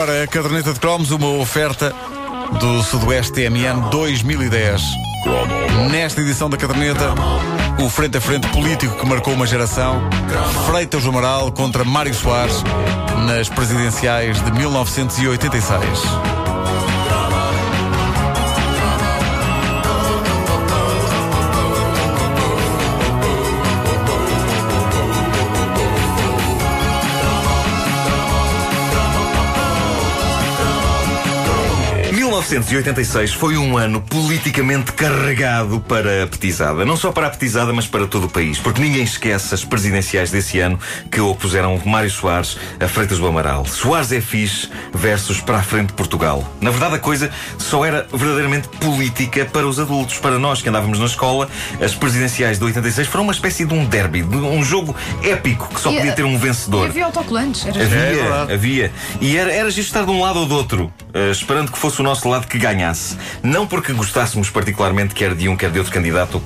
[0.00, 1.94] Para a caderneta de cromos, uma oferta
[2.58, 4.80] do Sudoeste TMN 2010.
[5.90, 7.12] Nesta edição da caderneta,
[7.78, 10.00] o frente a frente político que marcou uma geração,
[10.66, 12.64] Freitas do Amaral contra Mário Soares,
[13.26, 16.39] nas presidenciais de 1986.
[32.50, 36.84] 1986 foi um ano politicamente carregado para a petizada.
[36.84, 38.58] Não só para a petizada, mas para todo o país.
[38.58, 40.76] Porque ninguém esquece as presidenciais desse ano
[41.12, 43.64] que opuseram Mário Soares a Freitas do Amaral.
[43.66, 46.44] Soares é fixe versus para a frente Portugal.
[46.60, 50.18] Na verdade, a coisa só era verdadeiramente política para os adultos.
[50.18, 51.48] Para nós que andávamos na escola,
[51.80, 55.80] as presidenciais de 86 foram uma espécie de um derby, de um jogo épico que
[55.80, 56.86] só E, podia ter um vencedor.
[56.86, 57.64] E havia autocolantes.
[57.64, 58.92] Era Havia, É havia.
[59.20, 62.00] E era, era giro estar de um lado ou do outro, eh, esperando que fosse
[62.00, 63.16] o nosso lado que ganhasse.
[63.42, 66.42] Não porque gostássemos particularmente quer de um, quer de outro candidato.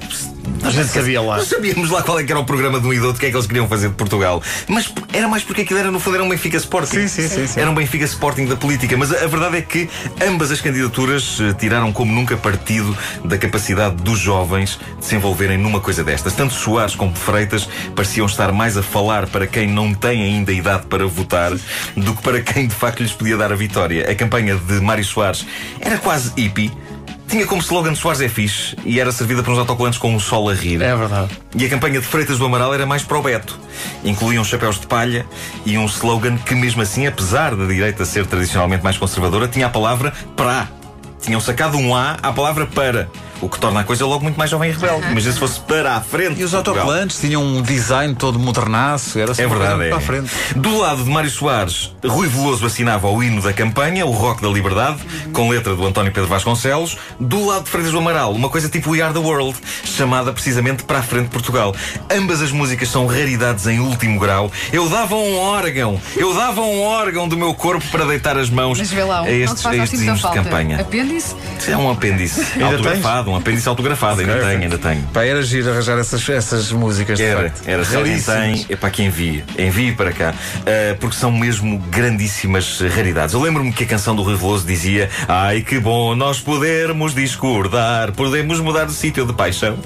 [0.62, 1.36] A gente sabia lá.
[1.36, 3.30] Não sabíamos lá qual é que era o programa de do outro, o que é
[3.30, 4.42] que eles queriam fazer de Portugal.
[4.68, 7.06] Mas era mais porque aquilo era, no fundo, era um Benfica Sporting.
[7.06, 7.60] Sim, sim, sim, sim.
[7.60, 8.96] Era um Benfica Sporting da política.
[8.96, 9.88] Mas a, a verdade é que
[10.26, 15.58] ambas as candidaturas eh, tiraram como nunca partido da capacidade dos jovens de se envolverem
[15.58, 16.32] numa coisa destas.
[16.34, 20.86] Tanto Soares como Freitas pareciam estar mais a falar para quem não tem ainda idade
[20.86, 21.52] para votar
[21.96, 24.10] do que para quem de facto lhes podia dar a vitória.
[24.10, 25.46] A campanha de Mário Soares
[25.80, 26.72] era quase hippie.
[27.34, 30.48] Tinha como slogan Soares é fixe e era servida por uns autocolantes com o sol
[30.48, 30.80] a rir.
[30.80, 31.36] É verdade.
[31.56, 33.58] E a campanha de Freitas do Amaral era mais pro Beto.
[34.04, 35.27] Incluíam chapéus de palha
[35.66, 39.68] e um slogan que, mesmo assim, apesar da direita ser tradicionalmente mais conservadora, tinha a
[39.68, 40.68] palavra para.
[41.20, 43.10] Tinham sacado um A à palavra para.
[43.40, 45.10] O que torna a coisa logo muito mais jovem e rebelde.
[45.10, 46.40] Imagina se fosse para a frente.
[46.40, 49.88] E os autocolantes tinham um design todo modernaço, era É verdade, é.
[49.88, 50.30] para a frente.
[50.56, 54.48] Do lado de Mário Soares, Rui Veloso assinava o hino da campanha, o Rock da
[54.48, 54.98] Liberdade,
[55.32, 56.96] com letra do António Pedro Vasconcelos.
[57.20, 60.84] Do lado de Freitas do Amaral, uma coisa tipo We Are the World, chamada precisamente
[60.84, 61.74] Para a Frente Portugal.
[62.11, 64.51] Ambas as músicas são raridades em último grau.
[64.72, 68.78] Eu dava um órgão, eu dava um órgão do meu corpo para deitar as mãos
[68.78, 70.80] Mas vê lá, a um estes, a estes hinos de campanha.
[70.80, 71.36] Apêndice?
[71.68, 75.02] É um apêndice autografado, um apêndice autografado, ainda tenho, ainda tenho.
[75.12, 77.18] Pá, era giro arranjar essas, essas músicas.
[77.20, 77.84] Era, era.
[77.84, 79.45] Se alguém tem, é para que envie.
[79.58, 80.34] Envie para cá.
[80.67, 83.34] Ah, porque são mesmo grandíssimas raridades.
[83.34, 88.12] Eu lembro-me que a canção do Rui Veloso dizia: Ai que bom nós podermos discordar,
[88.12, 89.78] podemos mudar de sítio de paixão.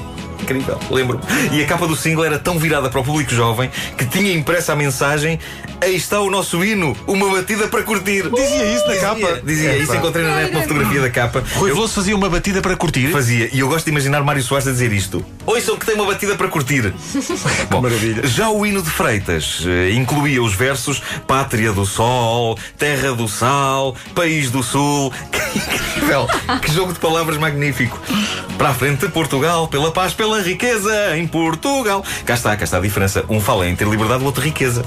[0.48, 1.20] Incrível, lembro.
[1.52, 4.72] E a capa do single era tão virada para o público jovem que tinha impressa
[4.72, 5.38] a mensagem:
[5.80, 8.28] Aí está o nosso hino, uma batida para curtir.
[8.30, 9.40] Dizia isso na Dizia, capa?
[9.44, 9.98] Dizia, É, isso pá.
[9.98, 11.44] encontrei na net uma fotografia da capa.
[11.54, 13.08] Rui Eu- Veloso fazia uma batida para curtir.
[13.12, 13.50] Fazia.
[13.52, 15.24] E eu gosto de imaginar Mário Soares a dizer isto.
[15.44, 16.92] Ouçam que tem uma batida para curtir.
[17.70, 18.26] Bom, maravilha.
[18.26, 23.94] Já o hino de Freitas eh, incluía os versos Pátria do Sol, Terra do Sal,
[24.14, 25.12] País do Sul.
[25.30, 26.26] Que incrível!
[26.62, 27.98] que jogo de palavras magnífico.
[28.58, 32.04] Para a frente, Portugal, pela paz, pela riqueza em Portugal.
[32.24, 33.24] Cá está, cá está a diferença.
[33.28, 34.84] Um fala ter liberdade, o outro riqueza.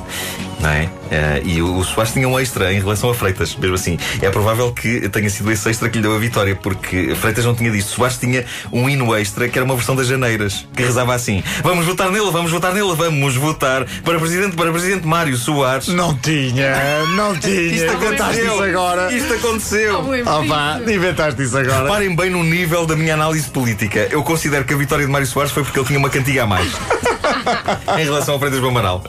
[0.61, 0.89] Não é?
[1.09, 3.97] Eh, e o, o Soares tinha um extra em relação a Freitas, mesmo assim.
[4.21, 7.55] É provável que tenha sido esse extra que lhe deu a vitória, porque Freitas não
[7.55, 7.95] tinha disso.
[7.95, 11.85] Soares tinha um hino extra que era uma versão das Janeiras, que rezava assim: Vamos
[11.85, 15.87] votar nele, vamos votar nele, vamos votar para presidente, para presidente Mário Soares.
[15.87, 16.75] Não tinha,
[17.15, 17.61] não tinha.
[17.61, 18.53] Isto Inventaste aconteceu.
[18.53, 19.13] isso agora.
[19.13, 20.01] Isto aconteceu.
[20.25, 21.83] Ah, pá, inventaste isso agora.
[21.83, 24.07] Reparem bem no nível da minha análise política.
[24.11, 26.47] Eu considero que a vitória de Mário Soares foi porque ele tinha uma cantiga a
[26.47, 26.71] mais.
[27.99, 29.03] em relação ao Freitas Amaral.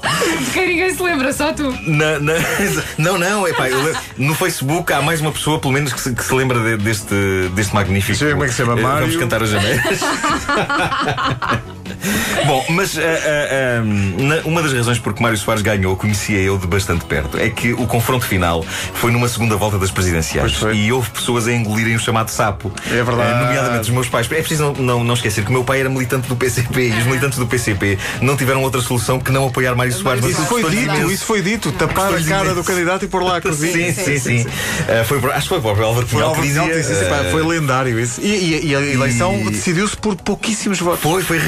[0.44, 1.70] De quem ninguém se lembra, só tu.
[1.87, 2.32] Na- na-
[2.98, 6.15] não, não, epá, eu le- no Facebook há mais uma pessoa, pelo menos, que se,
[6.15, 7.15] que se lembra de- deste,
[7.54, 8.19] deste magnífico.
[8.19, 8.78] Sim, como é que se chama?
[8.78, 9.00] Eh, Mário?
[9.06, 10.00] Vamos cantar as janeiras.
[12.47, 16.58] Bom, mas ah, ah, na- uma das razões por que Mário Soares ganhou, conhecia eu
[16.58, 18.64] de bastante perto, é que o confronto final
[18.94, 20.52] foi numa segunda volta das presidenciais.
[20.54, 20.76] Foi.
[20.76, 22.72] E houve pessoas a engolirem o chamado sapo.
[22.91, 23.32] É verdade.
[23.32, 24.31] Ah, nomeadamente os meus pais.
[24.31, 26.98] É preciso não, não, não esquecer que o meu pai era militante do PCP e
[26.98, 30.25] os militantes do PCP não tiveram outra solução que não apoiar Mário Soares.
[30.25, 31.10] Isso foi dito, imenso.
[31.10, 31.72] isso foi dito.
[31.72, 32.54] Tapar a cara imenso.
[32.56, 33.92] do candidato e pôr lá a cozinha.
[33.92, 34.47] Sim, sim, sim.
[34.88, 36.62] Ah, foi, por- acho que foi o Foi, que Álvaro Cunhal que dizia.
[36.62, 38.20] ah, foi lendário isso.
[38.20, 41.00] E, e- e a eleição E- decidiu-se por pouquíssimos votos.
[41.02, 41.38] Foi, foi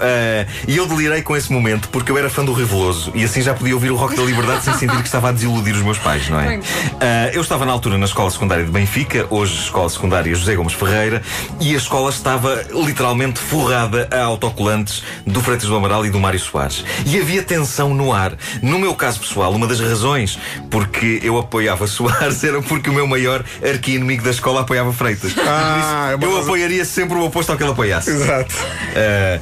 [0.00, 3.24] Ah, e eu delirei com esse momento porque eu era fã do Rui Veloso e
[3.24, 5.82] assim já podia ouvir o Rock da Liberdade sem sentir que estava a desiludir os
[5.82, 6.60] meus pais, não é?
[7.00, 10.72] Ah, eu estava na altura na escola secundária de Benfica, hoje escola secundária José Gomes
[10.72, 11.22] Ferreira,
[11.60, 16.38] e a escola estava literalmente forrada a autocolantes do Freitas do Amaral e do Mário
[16.38, 16.84] Soares.
[17.06, 18.32] E havia tensão no ar.
[18.62, 20.38] No meu caso pessoal, uma das razões
[20.70, 25.34] porque eu apoiava Soares era porque o meu maior arqui-inimigo da escola apoiava Freitas.
[25.38, 28.10] Ah, é eu apoiaria sempre o oposto ao que ele apoiasse.
[28.10, 28.54] Exato.
[28.54, 29.39] Uh,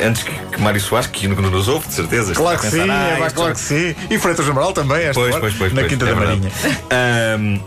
[0.00, 0.04] é?
[0.06, 2.34] Antes que, que Mário Soares, que não nos ouve, de certeza.
[2.34, 3.94] Claro que pensar, sim, "Ah, é, isto claro que sim.
[4.10, 5.72] E Freitas Amaral também, esta Pois, hora, pois, pois.
[5.72, 6.14] na pois, Quinta é da.
[6.16, 6.50] Marinha.
[6.90, 7.60] Ahm,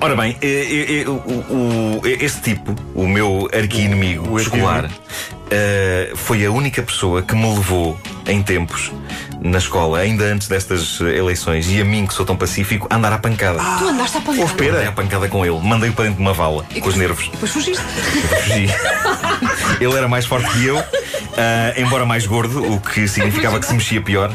[0.00, 4.90] ora bem, eh, eh, o- este tipo, o meu arqui-inimigo O escolar,
[5.50, 8.92] eh, foi a única pessoa que me levou em tempos
[9.42, 12.96] na escola, ainda antes destas eh, eleições, e a mim, que sou tão pacífico, a
[12.96, 13.58] andar à pancada.
[13.78, 14.42] Tu andaste a pancada.
[14.42, 14.72] Houve pena.
[14.76, 17.28] Andei à pancada com ele, mandei-o para dentro de uma vala, E com os nervos.
[17.30, 17.82] Depois fugiste.
[17.82, 18.68] Fugi.
[19.80, 20.76] Ele era mais forte que eu,
[21.36, 24.32] ah, embora mais gordo, o que significava que se mexia pior.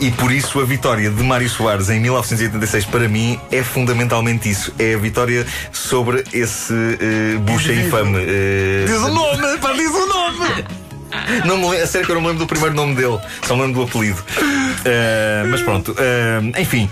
[0.00, 4.72] E por isso a vitória de Mário Soares em 1986 para mim é fundamentalmente isso.
[4.78, 8.18] É a vitória sobre esse uh, bucha infame.
[8.26, 10.64] eh, Diz o nome, pá, diz o nome!
[11.46, 13.56] não me lembro, a sério que eu não me lembro do primeiro nome dele, só
[13.56, 14.22] me lembro do apelido.
[14.84, 15.94] Ah, mas pronto,
[16.58, 16.88] enfim.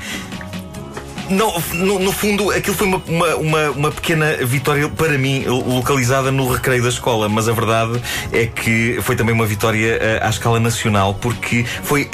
[1.29, 2.99] Não, no, no fundo, aquilo foi uma,
[3.37, 8.01] uma, uma, pequena vitória para mim, localizada no recreio da escola, mas a verdade
[8.33, 12.09] é que foi também uma vitória eh, à escala nacional, porque foi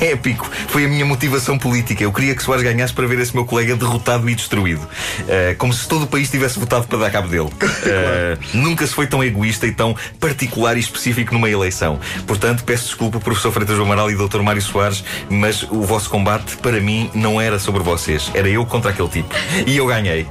[0.00, 0.50] ép- épico.
[0.68, 2.02] Foi a minha motivação política.
[2.02, 4.86] Eu queria que Soares ganhasse para ver esse meu colega derrotado e destruído.
[5.28, 7.48] Eh, como se todo o país tivesse votado para dar cabo dele.
[7.88, 11.98] Eh, nunca se foi tão egoísta e tão particular e específico numa eleição.
[12.26, 14.40] Portanto, peço desculpa, professor Freitas do Amaral e Dr.
[14.42, 18.30] Mário Soares, mas o vosso combate, para mim, não era sobre vocês.
[18.34, 19.34] Era eu contra aquele tipo.
[19.66, 20.26] E eu ganhei.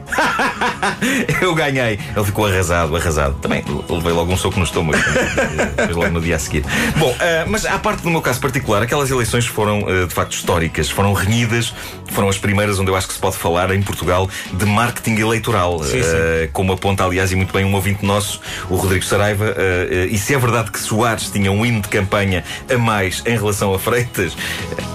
[1.41, 1.99] eu ganhei.
[2.15, 3.35] Ele ficou arrasado, arrasado.
[3.35, 4.99] Também levei logo um soco no estômago.
[5.75, 6.63] Depois logo no dia a seguir.
[6.97, 10.33] Bom, ah, mas à parte do meu caso particular, aquelas eleições foram ah, de facto
[10.33, 11.73] históricas, foram renhidas,
[12.11, 15.83] foram as primeiras onde eu acho que se pode falar em Portugal de marketing eleitoral.
[15.83, 16.09] Sim, sim.
[16.13, 18.39] Ah, como aponta, aliás, e muito bem um ouvinte nosso,
[18.69, 19.55] o Rodrigo Saraiva.
[19.57, 23.35] ah, e se é verdade que Soares tinha um hino de campanha a mais em
[23.35, 24.37] relação a Freitas,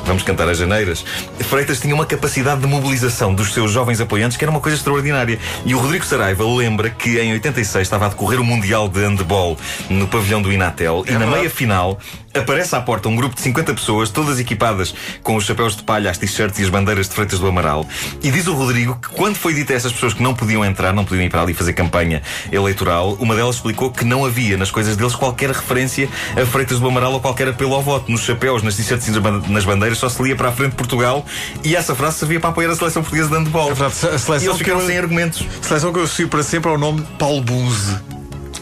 [0.06, 1.04] vamos cantar as janeiras,
[1.40, 5.40] Freitas tinha uma capacidade de mobilização dos seus jovens apoiantes que era uma coisa extraordinária.
[5.66, 9.58] E o Rodrigo Saraiva lembra que em 86 estava a decorrer o Mundial de Handball
[9.90, 11.98] no pavilhão do Inatel e na meia final
[12.34, 16.10] aparece à porta um grupo de 50 pessoas, todas equipadas com os chapéus de palha,
[16.10, 17.86] as t-shirts e as bandeiras de Freitas do Amaral.
[18.22, 20.92] E diz o Rodrigo que quando foi dito a essas pessoas que não podiam entrar,
[20.92, 24.70] não podiam ir para ali fazer campanha eleitoral, uma delas explicou que não havia nas
[24.70, 26.08] coisas deles qualquer referência
[26.40, 28.10] a Freitas do Amaral ou qualquer apelo ao voto.
[28.10, 30.70] Nos chapéus, nas t-shirts e nas ban- nas bandeiras só se lia para a frente
[30.70, 31.24] de Portugal
[31.64, 33.70] e essa frase servia para apoiar a seleção portuguesa de handball.
[33.70, 35.44] É verdade, a E seleção eles ficaram eu- sem argumentos.
[35.62, 37.96] A seleção que eu sigo para sempre é o nome Paulo Bunze.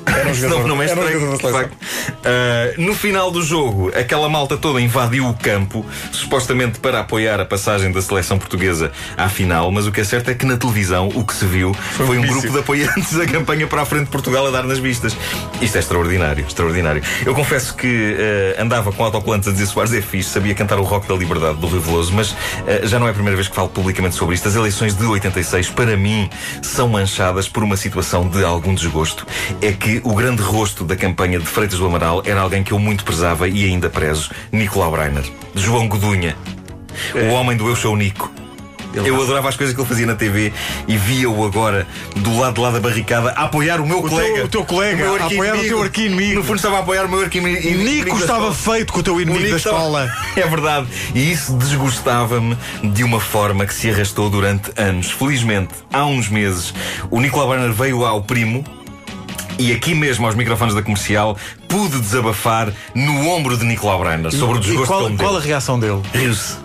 [0.06, 1.76] Era um Não, jogador, não é era um estranho, de facto.
[2.24, 7.44] Ah, no final do jogo, aquela malta toda invadiu o campo, supostamente para apoiar a
[7.44, 11.08] passagem da seleção portuguesa à final, mas o que é certo é que na televisão
[11.14, 14.04] o que se viu foi, um um grupo de apoiantes da campanha para a frente
[14.04, 15.16] de Portugal a dar nas vistas.
[15.60, 17.02] Isto é extraordinário, extraordinário.
[17.24, 18.16] Eu confesso que
[18.56, 21.58] ah, andava com autocolantes a dizer Soares é fixe, sabia cantar o rock da liberdade
[21.58, 22.34] do Rio Veloso, mas
[22.66, 24.48] ah, já não é a primeira vez que falo publicamente sobre isto.
[24.48, 26.28] As eleições de 86, para mim,
[26.62, 29.26] são manchadas por uma situação de algum desgosto.
[29.60, 32.78] É que o grande rosto da campanha de Freitas do Amaral era alguém que eu
[32.78, 35.24] muito prezava e ainda prezo, Nicolau Breiner.
[35.54, 36.36] João Godunha.
[37.30, 38.30] O homem do Eu Sou o Nico.
[38.92, 40.52] Eu adorava as coisas que ele fazia na TV
[40.88, 44.44] e via-o agora do lado de lá da barricada a apoiar o meu teu- colega.
[44.44, 46.34] o teu colega, meu a apoiar o teu arqui-inimigo.
[46.34, 47.60] No fundo estava a apoiar o meu arqui-inimigo.
[47.68, 50.12] Nico inimigo estava feito com o teu O inimigo Nico da estava- escola.
[50.36, 50.88] É verdade.
[51.14, 55.08] E isso desgostava-me de uma forma que se arrastou durante anos.
[55.12, 56.74] Felizmente, há uns meses,
[57.12, 58.64] o Nicolau Barner veio ao primo.
[59.60, 61.36] E aqui mesmo, aos microfones da comercial,
[61.68, 65.18] pude desabafar no ombro de Nicolau Brenner sobre o E desgosto que qual, ele me
[65.18, 66.00] qual a reação dele?
[66.14, 66.56] Riu-se.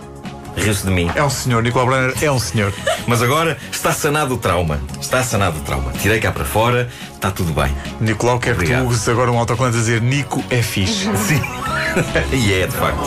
[0.55, 1.11] Riu-se de mim.
[1.13, 2.73] É um senhor, Nicolau Brenner é um senhor.
[3.05, 4.79] Mas agora está sanado o trauma.
[5.01, 5.91] Está sanado o trauma.
[6.01, 7.69] Tirei cá para fora, está tudo bem.
[7.99, 8.87] Nicolau quer que tu Obrigado.
[8.87, 11.09] uses agora um autocolante a dizer Nico é fixe.
[11.19, 11.41] Sim.
[12.31, 12.97] e é, de facto.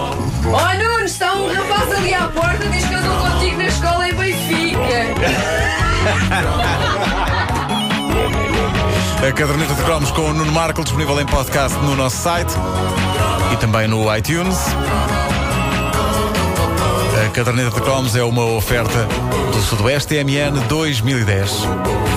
[0.44, 4.12] Oh Nuno, está um rapaz ali à porta, diz que andou contigo na escola em
[4.12, 4.78] Benfica.
[9.28, 12.54] A caderneta de cromos com o Nuno Marco disponível em podcast no nosso site
[13.52, 14.56] e também no iTunes.
[17.26, 19.06] A caderneta de cromos é uma oferta
[19.52, 22.08] do Sudoeste MN 2010.